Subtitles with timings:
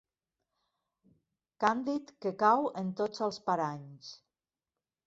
[1.65, 4.15] Càndid que cau en tots els paranys.